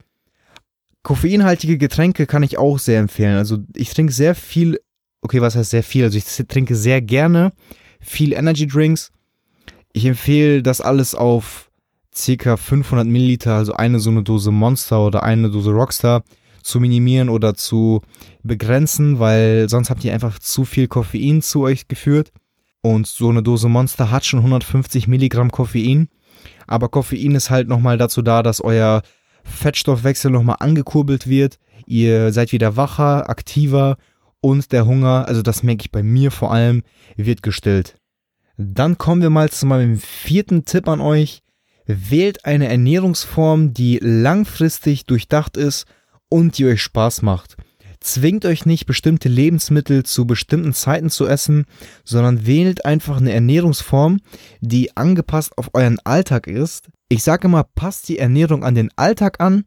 koffeinhaltige 1.02 1.78
Getränke 1.78 2.26
kann 2.26 2.42
ich 2.42 2.58
auch 2.58 2.78
sehr 2.78 3.00
empfehlen. 3.00 3.36
Also 3.36 3.58
ich 3.74 3.92
trinke 3.94 4.12
sehr 4.12 4.34
viel, 4.34 4.78
okay, 5.22 5.40
was 5.40 5.56
heißt 5.56 5.70
sehr 5.70 5.82
viel? 5.82 6.04
Also 6.04 6.18
ich 6.18 6.24
trinke 6.46 6.76
sehr 6.76 7.00
gerne 7.00 7.52
viel 8.00 8.32
Energy 8.32 8.66
Drinks 8.66 9.10
ich 9.92 10.06
empfehle 10.06 10.62
das 10.62 10.80
alles 10.80 11.14
auf 11.14 11.70
ca. 12.14 12.56
500 12.56 13.06
Milliliter, 13.06 13.54
also 13.54 13.72
eine 13.74 14.00
so 14.00 14.10
eine 14.10 14.22
Dose 14.22 14.50
Monster 14.50 15.04
oder 15.04 15.22
eine 15.22 15.50
Dose 15.50 15.70
Rockstar 15.70 16.22
zu 16.62 16.80
minimieren 16.80 17.28
oder 17.28 17.54
zu 17.54 18.02
begrenzen, 18.42 19.18
weil 19.18 19.68
sonst 19.68 19.90
habt 19.90 20.04
ihr 20.04 20.12
einfach 20.12 20.38
zu 20.38 20.64
viel 20.64 20.88
Koffein 20.88 21.42
zu 21.42 21.62
euch 21.62 21.88
geführt. 21.88 22.32
Und 22.82 23.06
so 23.06 23.28
eine 23.28 23.42
Dose 23.42 23.68
Monster 23.68 24.10
hat 24.10 24.24
schon 24.24 24.40
150 24.40 25.06
Milligramm 25.06 25.50
Koffein. 25.50 26.08
Aber 26.66 26.88
Koffein 26.88 27.34
ist 27.34 27.50
halt 27.50 27.68
nochmal 27.68 27.98
dazu 27.98 28.22
da, 28.22 28.42
dass 28.42 28.62
euer 28.62 29.02
Fettstoffwechsel 29.44 30.30
nochmal 30.30 30.56
angekurbelt 30.60 31.26
wird. 31.26 31.58
Ihr 31.86 32.32
seid 32.32 32.52
wieder 32.52 32.76
wacher, 32.76 33.28
aktiver 33.28 33.96
und 34.40 34.72
der 34.72 34.86
Hunger, 34.86 35.26
also 35.28 35.42
das 35.42 35.62
merke 35.62 35.82
ich 35.82 35.92
bei 35.92 36.02
mir 36.02 36.30
vor 36.30 36.52
allem, 36.52 36.82
wird 37.16 37.42
gestillt. 37.42 37.99
Dann 38.62 38.98
kommen 38.98 39.22
wir 39.22 39.30
mal 39.30 39.48
zu 39.48 39.64
meinem 39.64 39.96
vierten 39.98 40.66
Tipp 40.66 40.86
an 40.86 41.00
euch. 41.00 41.40
Wählt 41.86 42.44
eine 42.44 42.68
Ernährungsform, 42.68 43.72
die 43.72 43.98
langfristig 44.02 45.06
durchdacht 45.06 45.56
ist 45.56 45.86
und 46.28 46.58
die 46.58 46.66
euch 46.66 46.82
Spaß 46.82 47.22
macht. 47.22 47.56
Zwingt 48.00 48.44
euch 48.44 48.66
nicht, 48.66 48.84
bestimmte 48.84 49.30
Lebensmittel 49.30 50.02
zu 50.02 50.26
bestimmten 50.26 50.74
Zeiten 50.74 51.08
zu 51.08 51.26
essen, 51.26 51.64
sondern 52.04 52.46
wählt 52.46 52.84
einfach 52.84 53.16
eine 53.16 53.32
Ernährungsform, 53.32 54.20
die 54.60 54.94
angepasst 54.94 55.56
auf 55.56 55.70
euren 55.72 55.98
Alltag 56.00 56.46
ist. 56.46 56.90
Ich 57.08 57.22
sage 57.22 57.48
immer, 57.48 57.64
passt 57.64 58.10
die 58.10 58.18
Ernährung 58.18 58.62
an 58.62 58.74
den 58.74 58.90
Alltag 58.94 59.40
an 59.40 59.64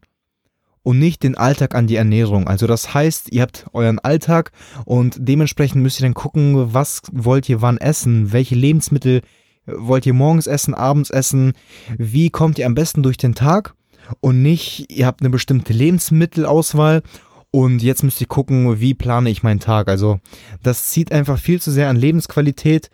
und 0.84 0.98
nicht 1.00 1.24
den 1.24 1.36
Alltag 1.36 1.74
an 1.74 1.88
die 1.88 1.96
Ernährung. 1.96 2.46
Also 2.46 2.68
das 2.68 2.94
heißt, 2.94 3.32
ihr 3.32 3.42
habt 3.42 3.66
euren 3.72 3.98
Alltag 3.98 4.52
und 4.84 5.16
dementsprechend 5.18 5.82
müsst 5.82 5.98
ihr 5.98 6.04
dann 6.04 6.14
gucken, 6.14 6.72
was 6.72 7.00
wollt 7.10 7.48
ihr 7.48 7.62
wann 7.62 7.78
essen, 7.78 8.32
welche 8.32 8.54
Lebensmittel 8.54 9.22
wollt 9.66 10.06
ihr 10.06 10.12
morgens 10.12 10.46
essen, 10.46 10.74
abends 10.74 11.10
essen, 11.10 11.54
wie 11.96 12.30
kommt 12.30 12.58
ihr 12.58 12.66
am 12.66 12.74
besten 12.74 13.02
durch 13.02 13.16
den 13.16 13.34
Tag 13.34 13.74
und 14.20 14.42
nicht, 14.42 14.92
ihr 14.92 15.06
habt 15.06 15.22
eine 15.22 15.30
bestimmte 15.30 15.72
Lebensmittelauswahl 15.72 17.02
und 17.50 17.82
jetzt 17.82 18.02
müsst 18.02 18.20
ihr 18.20 18.26
gucken, 18.26 18.80
wie 18.80 18.92
plane 18.92 19.30
ich 19.30 19.42
meinen 19.42 19.60
Tag. 19.60 19.88
Also 19.88 20.20
das 20.62 20.90
zieht 20.90 21.12
einfach 21.12 21.38
viel 21.38 21.62
zu 21.62 21.70
sehr 21.70 21.88
an 21.88 21.96
Lebensqualität 21.96 22.90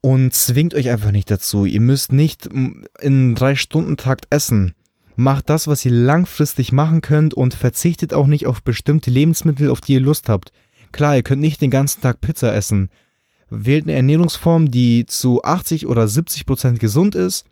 und 0.00 0.32
zwingt 0.32 0.74
euch 0.74 0.88
einfach 0.88 1.10
nicht 1.10 1.30
dazu. 1.30 1.66
Ihr 1.66 1.82
müsst 1.82 2.12
nicht 2.12 2.48
in 3.00 3.34
drei 3.34 3.56
Stunden 3.56 3.98
Takt 3.98 4.26
essen. 4.30 4.74
Macht 5.20 5.50
das, 5.50 5.66
was 5.66 5.84
ihr 5.84 5.90
langfristig 5.90 6.70
machen 6.70 7.00
könnt 7.00 7.34
und 7.34 7.52
verzichtet 7.52 8.14
auch 8.14 8.28
nicht 8.28 8.46
auf 8.46 8.62
bestimmte 8.62 9.10
Lebensmittel, 9.10 9.68
auf 9.68 9.80
die 9.80 9.94
ihr 9.94 10.00
Lust 10.00 10.28
habt. 10.28 10.52
Klar, 10.92 11.16
ihr 11.16 11.24
könnt 11.24 11.40
nicht 11.40 11.60
den 11.60 11.72
ganzen 11.72 12.00
Tag 12.00 12.20
Pizza 12.20 12.54
essen. 12.54 12.88
Wählt 13.50 13.86
eine 13.86 13.94
Ernährungsform, 13.94 14.70
die 14.70 15.06
zu 15.06 15.42
80 15.42 15.88
oder 15.88 16.06
70 16.06 16.46
Prozent 16.46 16.78
gesund 16.78 17.16
ist 17.16 17.46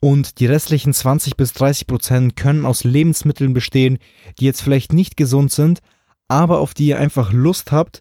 und 0.00 0.40
die 0.40 0.46
restlichen 0.46 0.94
20 0.94 1.36
bis 1.36 1.52
30 1.52 1.86
Prozent 1.86 2.34
können 2.34 2.64
aus 2.64 2.82
Lebensmitteln 2.82 3.52
bestehen, 3.52 3.98
die 4.40 4.46
jetzt 4.46 4.62
vielleicht 4.62 4.94
nicht 4.94 5.18
gesund 5.18 5.52
sind, 5.52 5.80
aber 6.28 6.60
auf 6.60 6.72
die 6.72 6.86
ihr 6.86 6.98
einfach 6.98 7.30
Lust 7.30 7.72
habt. 7.72 8.00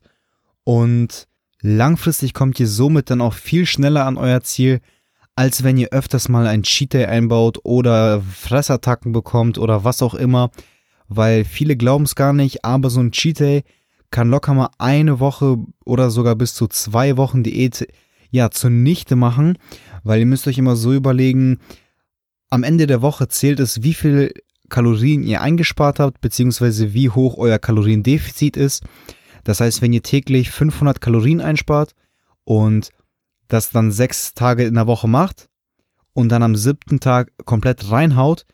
Und 0.63 1.27
langfristig 1.59 2.33
kommt 2.33 2.61
ihr 2.61 2.67
somit 2.67 3.09
dann 3.09 3.19
auch 3.19 3.33
viel 3.33 3.65
schneller 3.65 4.05
an 4.05 4.15
euer 4.15 4.39
Ziel, 4.39 4.79
als 5.35 5.63
wenn 5.63 5.77
ihr 5.77 5.89
öfters 5.91 6.29
mal 6.29 6.47
ein 6.47 6.63
Cheat 6.63 6.93
Day 6.93 7.05
einbaut 7.05 7.59
oder 7.63 8.21
Fressattacken 8.21 9.11
bekommt 9.11 9.57
oder 9.57 9.83
was 9.83 10.01
auch 10.01 10.13
immer. 10.13 10.51
Weil 11.07 11.43
viele 11.45 11.75
glauben 11.75 12.05
es 12.05 12.15
gar 12.15 12.33
nicht, 12.33 12.63
aber 12.63 12.89
so 12.89 12.99
ein 12.99 13.11
Cheat 13.11 13.39
Day 13.39 13.63
kann 14.11 14.29
locker 14.29 14.53
mal 14.53 14.69
eine 14.77 15.19
Woche 15.19 15.57
oder 15.85 16.09
sogar 16.09 16.35
bis 16.35 16.53
zu 16.53 16.67
zwei 16.67 17.17
Wochen 17.17 17.43
Diät 17.43 17.87
ja 18.29 18.49
zunichte 18.49 19.15
machen, 19.15 19.57
weil 20.03 20.19
ihr 20.19 20.25
müsst 20.25 20.47
euch 20.47 20.57
immer 20.57 20.75
so 20.75 20.93
überlegen, 20.93 21.59
am 22.49 22.63
Ende 22.63 22.87
der 22.87 23.01
Woche 23.01 23.27
zählt 23.27 23.59
es, 23.59 23.83
wie 23.83 23.93
viel 23.93 24.33
Kalorien 24.69 25.23
ihr 25.23 25.41
eingespart 25.41 25.99
habt, 25.99 26.21
beziehungsweise 26.21 26.93
wie 26.93 27.09
hoch 27.09 27.37
euer 27.37 27.59
Kaloriendefizit 27.59 28.57
ist. 28.57 28.83
Das 29.43 29.59
heißt, 29.59 29.81
wenn 29.81 29.93
ihr 29.93 30.03
täglich 30.03 30.51
500 30.51 31.01
Kalorien 31.01 31.41
einspart 31.41 31.93
und 32.43 32.91
das 33.53 33.69
dann 33.69 33.91
sechs 33.91 34.33
Tage 34.33 34.63
in 34.65 34.75
der 34.75 34.87
Woche 34.87 35.07
macht 35.07 35.49
und 36.13 36.29
dann 36.29 36.43
am 36.43 36.55
siebten 36.55 36.99
Tag 36.99 37.31
komplett 37.45 37.91
reinhaut, 37.91 38.45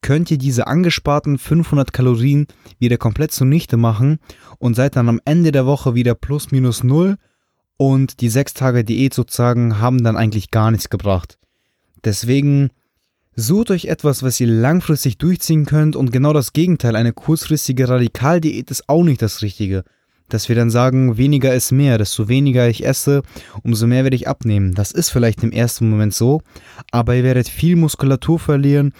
könnt 0.00 0.30
ihr 0.30 0.38
diese 0.38 0.66
angesparten 0.66 1.38
500 1.38 1.92
Kalorien 1.92 2.46
wieder 2.78 2.96
komplett 2.96 3.32
zunichte 3.32 3.76
machen 3.76 4.18
und 4.58 4.74
seid 4.74 4.96
dann 4.96 5.08
am 5.08 5.20
Ende 5.24 5.52
der 5.52 5.66
Woche 5.66 5.94
wieder 5.94 6.14
plus 6.14 6.50
minus 6.50 6.82
null 6.82 7.16
und 7.76 8.20
die 8.20 8.28
sechs 8.28 8.54
Tage 8.54 8.84
Diät 8.84 9.14
sozusagen 9.14 9.78
haben 9.78 10.02
dann 10.02 10.16
eigentlich 10.16 10.50
gar 10.50 10.70
nichts 10.70 10.90
gebracht. 10.90 11.38
Deswegen 12.04 12.70
Sucht 13.34 13.70
euch 13.70 13.86
etwas, 13.86 14.22
was 14.22 14.38
ihr 14.40 14.46
langfristig 14.46 15.16
durchziehen 15.16 15.64
könnt 15.64 15.96
und 15.96 16.12
genau 16.12 16.34
das 16.34 16.52
Gegenteil, 16.52 16.96
eine 16.96 17.14
kurzfristige 17.14 17.88
Radikaldiät 17.88 18.70
ist 18.70 18.88
auch 18.90 19.02
nicht 19.04 19.22
das 19.22 19.40
Richtige. 19.40 19.84
Dass 20.32 20.48
wir 20.48 20.56
dann 20.56 20.70
sagen, 20.70 21.18
weniger 21.18 21.54
ist 21.54 21.72
mehr, 21.72 21.98
desto 21.98 22.28
weniger 22.28 22.68
ich 22.68 22.86
esse, 22.86 23.22
umso 23.62 23.86
mehr 23.86 24.04
werde 24.04 24.16
ich 24.16 24.28
abnehmen. 24.28 24.74
Das 24.74 24.92
ist 24.92 25.10
vielleicht 25.10 25.42
im 25.42 25.52
ersten 25.52 25.90
Moment 25.90 26.14
so, 26.14 26.40
aber 26.90 27.14
ihr 27.14 27.24
werdet 27.24 27.48
viel 27.48 27.76
Muskulatur 27.76 28.38
verlieren 28.38 28.92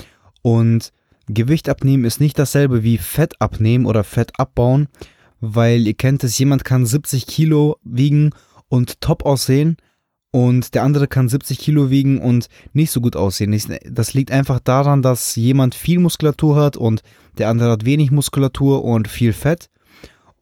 und 0.43 0.93
Gewicht 1.29 1.69
abnehmen 1.69 2.05
ist 2.05 2.21
nicht 2.21 2.39
dasselbe 2.39 2.83
wie 2.83 2.99
Fett 2.99 3.41
abnehmen 3.41 3.87
oder 3.87 4.05
Fett 4.05 4.33
abbauen, 4.39 4.89
weil 5.41 5.87
ihr 5.87 5.95
kennt 5.95 6.23
es, 6.25 6.39
jemand 6.39 6.65
kann 6.65 6.85
70 6.85 7.27
Kilo 7.27 7.77
wiegen 7.83 8.31
und 8.69 9.01
top 9.01 9.25
aussehen, 9.25 9.77
und 10.33 10.75
der 10.75 10.83
andere 10.83 11.09
kann 11.09 11.29
70 11.29 11.59
Kilo 11.59 11.91
wiegen 11.91 12.19
und 12.19 12.49
nicht 12.73 12.91
so 12.91 13.03
gut 13.03 13.17
aussehen. 13.17 13.55
Das 13.85 14.15
liegt 14.15 14.33
einfach 14.33 14.61
daran, 14.61 15.03
dass 15.03 15.37
jemand 15.37 15.75
viel 15.75 15.99
Muskulatur 15.99 16.57
hat 16.57 16.77
und 16.77 17.03
der 17.37 17.51
andere 17.51 17.71
hat 17.73 17.85
wenig 17.85 18.11
Muskulatur 18.11 18.83
und 18.83 19.09
viel 19.09 19.35
Fett. 19.35 19.69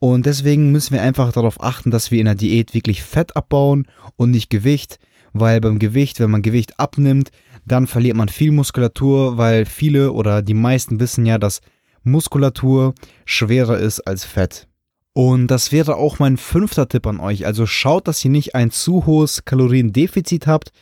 Und 0.00 0.24
deswegen 0.24 0.72
müssen 0.72 0.94
wir 0.94 1.02
einfach 1.02 1.30
darauf 1.30 1.62
achten, 1.62 1.90
dass 1.90 2.10
wir 2.10 2.20
in 2.20 2.24
der 2.24 2.34
Diät 2.34 2.72
wirklich 2.74 3.02
Fett 3.02 3.36
abbauen 3.36 3.86
und 4.16 4.30
nicht 4.30 4.48
Gewicht, 4.48 4.98
weil 5.34 5.60
beim 5.60 5.78
Gewicht, 5.78 6.18
wenn 6.20 6.30
man 6.30 6.42
Gewicht 6.42 6.80
abnimmt, 6.80 7.30
dann 7.66 7.86
verliert 7.86 8.16
man 8.16 8.30
viel 8.30 8.50
Muskulatur, 8.50 9.36
weil 9.36 9.66
viele 9.66 10.12
oder 10.12 10.40
die 10.40 10.54
meisten 10.54 11.00
wissen 11.00 11.26
ja, 11.26 11.36
dass 11.38 11.60
Muskulatur 12.02 12.94
schwerer 13.26 13.78
ist 13.78 14.00
als 14.00 14.24
Fett. 14.24 14.66
Und 15.12 15.48
das 15.48 15.70
wäre 15.70 15.96
auch 15.96 16.18
mein 16.18 16.38
fünfter 16.38 16.88
Tipp 16.88 17.06
an 17.06 17.20
euch. 17.20 17.44
Also 17.44 17.66
schaut, 17.66 18.08
dass 18.08 18.24
ihr 18.24 18.30
nicht 18.30 18.54
ein 18.54 18.70
zu 18.70 19.04
hohes 19.04 19.44
Kaloriendefizit 19.44 20.46
habt, 20.46 20.72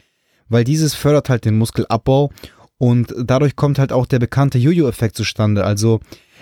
weil 0.49 0.63
dieses 0.63 0.95
fördert 0.95 1.29
halt 1.29 1.45
den 1.45 1.59
Muskelabbau 1.59 2.31
und 2.77 3.13
dadurch 3.19 3.57
kommt 3.57 3.81
halt 3.81 3.93
auch 3.93 4.07
der 4.07 4.21
bekannte 4.21 4.59
Jojo-Effekt 4.59 5.17
zustande. 5.17 5.65
Also 5.65 5.99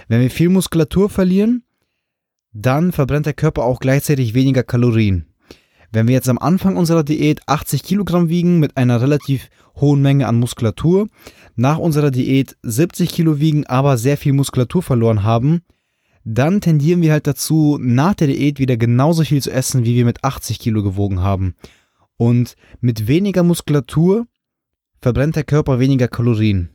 wenn 0.08 0.20
wir 0.20 0.30
viel 0.30 0.50
Muskulatur 0.50 1.08
verlieren, 1.08 1.62
dann 2.62 2.92
verbrennt 2.92 3.26
der 3.26 3.34
Körper 3.34 3.64
auch 3.64 3.80
gleichzeitig 3.80 4.32
weniger 4.32 4.62
Kalorien. 4.62 5.26
Wenn 5.92 6.08
wir 6.08 6.14
jetzt 6.14 6.28
am 6.28 6.38
Anfang 6.38 6.76
unserer 6.76 7.04
Diät 7.04 7.40
80 7.46 7.82
Kilogramm 7.82 8.28
wiegen 8.28 8.58
mit 8.58 8.76
einer 8.76 9.00
relativ 9.00 9.48
hohen 9.76 10.02
Menge 10.02 10.26
an 10.26 10.38
Muskulatur, 10.38 11.08
nach 11.54 11.78
unserer 11.78 12.10
Diät 12.10 12.56
70 12.62 13.10
Kilo 13.10 13.40
wiegen, 13.40 13.66
aber 13.66 13.98
sehr 13.98 14.16
viel 14.16 14.32
Muskulatur 14.32 14.82
verloren 14.82 15.22
haben, 15.22 15.62
dann 16.24 16.60
tendieren 16.60 17.02
wir 17.02 17.12
halt 17.12 17.26
dazu, 17.26 17.78
nach 17.80 18.14
der 18.14 18.26
Diät 18.26 18.58
wieder 18.58 18.76
genauso 18.76 19.22
viel 19.22 19.42
zu 19.42 19.52
essen, 19.52 19.84
wie 19.84 19.94
wir 19.94 20.04
mit 20.04 20.24
80 20.24 20.58
Kilo 20.58 20.82
gewogen 20.82 21.20
haben. 21.20 21.54
Und 22.16 22.56
mit 22.80 23.06
weniger 23.06 23.42
Muskulatur 23.42 24.26
verbrennt 25.00 25.36
der 25.36 25.44
Körper 25.44 25.78
weniger 25.78 26.08
Kalorien. 26.08 26.70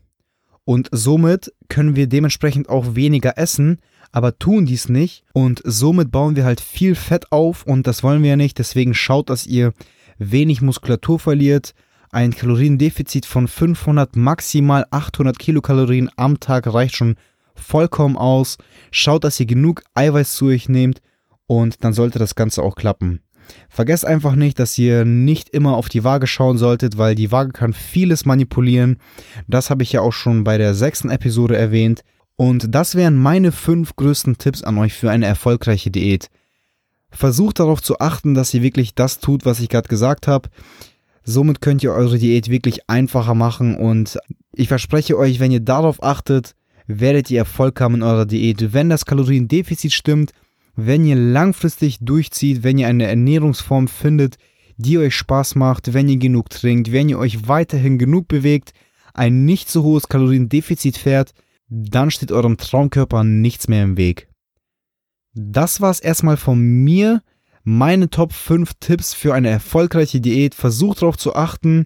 Und 0.64 0.90
somit 0.92 1.52
können 1.70 1.96
wir 1.96 2.08
dementsprechend 2.08 2.70
auch 2.70 2.96
weniger 2.96 3.38
essen, 3.38 3.82
aber 4.12 4.38
tun 4.38 4.66
dies 4.66 4.90
nicht. 4.90 5.24
Und 5.34 5.62
somit 5.64 6.12
bauen 6.12 6.36
wir 6.36 6.46
halt 6.46 6.62
viel 6.62 6.96
Fett 6.96 7.32
auf 7.32 7.64
und 7.64 7.88
das 7.88 8.04
wollen 8.04 8.24
wir 8.24 8.32
ja 8.32 8.36
nicht. 8.36 8.60
Deswegen 8.60 8.94
schaut, 8.94 9.30
dass 9.30 9.48
ihr 9.48 9.74
wenig 10.18 10.62
Muskulatur 10.62 11.20
verliert. 11.20 11.74
Ein 12.12 12.36
Kaloriendefizit 12.36 13.26
von 13.26 13.48
500, 13.48 14.16
maximal 14.16 14.86
800 14.92 15.40
Kilokalorien 15.40 16.10
am 16.18 16.40
Tag 16.40 16.72
reicht 16.74 16.96
schon 16.96 17.16
vollkommen 17.56 18.18
aus. 18.18 18.58
Schaut, 18.92 19.24
dass 19.24 19.40
ihr 19.40 19.46
genug 19.46 19.84
Eiweiß 19.94 20.36
zu 20.36 20.48
euch 20.48 20.68
nehmt 20.68 21.02
und 21.48 21.84
dann 21.84 21.94
sollte 21.94 22.20
das 22.20 22.36
Ganze 22.36 22.64
auch 22.64 22.76
klappen. 22.76 23.22
Vergesst 23.70 24.06
einfach 24.06 24.36
nicht, 24.36 24.60
dass 24.60 24.78
ihr 24.78 25.06
nicht 25.06 25.50
immer 25.50 25.76
auf 25.76 25.90
die 25.90 26.04
Waage 26.04 26.28
schauen 26.28 26.58
solltet, 26.58 26.98
weil 26.98 27.16
die 27.16 27.32
Waage 27.32 27.52
kann 27.52 27.74
vieles 27.74 28.26
manipulieren. 28.26 28.98
Das 29.48 29.70
habe 29.70 29.84
ich 29.84 29.92
ja 29.92 30.02
auch 30.02 30.14
schon 30.14 30.44
bei 30.44 30.58
der 30.58 30.74
sechsten 30.74 31.10
Episode 31.10 31.58
erwähnt. 31.58 32.04
Und 32.36 32.74
das 32.74 32.96
wären 32.96 33.16
meine 33.16 33.52
fünf 33.52 33.96
größten 33.96 34.38
Tipps 34.38 34.64
an 34.64 34.78
euch 34.78 34.94
für 34.94 35.12
eine 35.12 35.26
erfolgreiche 35.26 35.92
Diät. 35.92 36.30
Versucht 37.12 37.60
darauf 37.60 37.82
zu 37.82 38.00
achten, 38.00 38.34
dass 38.34 38.54
ihr 38.54 38.64
wirklich 38.64 38.96
das 38.96 39.20
tut, 39.20 39.46
was 39.46 39.60
ich 39.60 39.70
gerade 39.70 39.90
gesagt 39.90 40.28
habe. 40.28 40.50
Somit 41.24 41.62
könnt 41.62 41.84
ihr 41.84 41.92
eure 41.92 42.18
Diät 42.18 42.50
wirklich 42.50 42.90
einfacher 42.90 43.36
machen 43.36 43.76
und 43.76 44.18
ich 44.54 44.68
verspreche 44.68 45.18
euch, 45.18 45.40
wenn 45.40 45.52
ihr 45.52 45.60
darauf 45.60 46.02
achtet, 46.02 46.56
werdet 46.88 47.30
ihr 47.30 47.40
Erfolg 47.40 47.80
haben 47.80 47.96
in 47.96 48.04
eurer 48.04 48.26
Diät. 48.26 48.74
Wenn 48.74 48.90
das 48.90 49.06
Kaloriendefizit 49.06 49.94
stimmt, 49.94 50.32
wenn 50.76 51.06
ihr 51.06 51.16
langfristig 51.16 52.00
durchzieht, 52.02 52.64
wenn 52.64 52.78
ihr 52.78 52.88
eine 52.88 53.06
Ernährungsform 53.06 53.88
findet, 53.88 54.38
die 54.78 54.98
euch 54.98 55.16
Spaß 55.16 55.56
macht, 55.56 55.94
wenn 55.94 56.10
ihr 56.10 56.18
genug 56.18 56.50
trinkt, 56.50 56.92
wenn 56.92 57.10
ihr 57.10 57.20
euch 57.20 57.48
weiterhin 57.48 58.00
genug 58.00 58.28
bewegt, 58.28 58.74
ein 59.14 59.46
nicht 59.46 59.70
so 59.70 59.84
hohes 59.84 60.08
Kaloriendefizit 60.08 60.98
fährt, 60.98 61.34
dann 61.74 62.12
steht 62.12 62.34
eurem 62.34 62.58
Traumkörper 62.58 63.24
nichts 63.24 63.70
mehr 63.70 63.84
im 63.84 63.96
Weg. 63.96 64.28
Das 65.34 65.80
war 65.80 65.90
es 65.90 66.02
erstmal 66.02 66.38
von 66.38 66.60
mir. 66.60 67.24
meine 67.64 68.10
Top 68.10 68.34
5 68.34 68.74
Tipps 68.80 69.14
für 69.14 69.34
eine 69.34 69.50
erfolgreiche 69.50 70.20
Diät. 70.20 70.54
Versucht 70.54 71.02
darauf 71.02 71.18
zu 71.18 71.36
achten. 71.36 71.86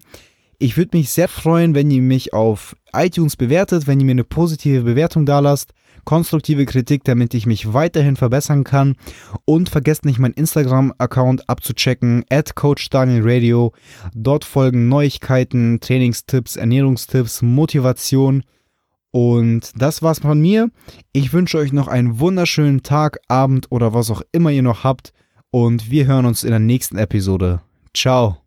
Ich 0.58 0.76
würde 0.76 0.96
mich 0.96 1.10
sehr 1.10 1.28
freuen, 1.28 1.74
wenn 1.74 1.90
ihr 1.90 2.02
mich 2.02 2.32
auf 2.32 2.74
iTunes 2.94 3.36
bewertet, 3.36 3.86
wenn 3.86 4.00
ihr 4.00 4.06
mir 4.06 4.12
eine 4.12 4.24
positive 4.24 4.82
Bewertung 4.82 5.26
da 5.26 5.38
lasst, 5.40 5.74
konstruktive 6.04 6.64
Kritik, 6.64 7.04
damit 7.04 7.34
ich 7.34 7.44
mich 7.44 7.74
weiterhin 7.74 8.16
verbessern 8.16 8.64
kann. 8.64 8.96
Und 9.44 9.68
vergesst 9.68 10.06
nicht, 10.06 10.18
meinen 10.18 10.32
Instagram-Account 10.32 11.48
abzuchecken, 11.48 12.24
at 12.30 12.56
Coach 12.56 12.88
Daniel 12.88 13.22
Radio. 13.22 13.72
Dort 14.14 14.44
folgen 14.44 14.88
Neuigkeiten, 14.88 15.78
Trainingstipps, 15.80 16.56
Ernährungstipps, 16.56 17.42
Motivation. 17.42 18.42
Und 19.16 19.72
das 19.74 20.02
war's 20.02 20.18
von 20.18 20.38
mir. 20.38 20.70
Ich 21.14 21.32
wünsche 21.32 21.56
euch 21.56 21.72
noch 21.72 21.88
einen 21.88 22.20
wunderschönen 22.20 22.82
Tag, 22.82 23.18
Abend 23.28 23.66
oder 23.70 23.94
was 23.94 24.10
auch 24.10 24.20
immer 24.30 24.50
ihr 24.50 24.60
noch 24.60 24.84
habt. 24.84 25.14
Und 25.50 25.90
wir 25.90 26.04
hören 26.04 26.26
uns 26.26 26.44
in 26.44 26.50
der 26.50 26.58
nächsten 26.58 26.98
Episode. 26.98 27.62
Ciao. 27.94 28.45